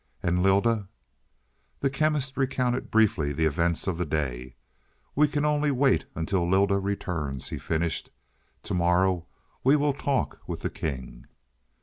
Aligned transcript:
"And 0.23 0.41
Lylda?" 0.41 0.87
The 1.81 1.91
Chemist 1.91 2.35
recounted 2.35 2.89
briefly 2.89 3.33
the 3.33 3.45
events 3.45 3.85
of 3.85 3.99
the 3.99 4.05
day. 4.07 4.55
"We 5.15 5.27
can 5.27 5.45
only 5.45 5.69
wait 5.69 6.05
until 6.15 6.49
Lylda 6.49 6.79
returns," 6.79 7.49
he 7.49 7.59
finished. 7.59 8.09
"To 8.63 8.73
morrow 8.73 9.27
we 9.63 9.75
will 9.75 9.93
talk 9.93 10.39
with 10.47 10.61
the 10.61 10.71
king." 10.71 11.27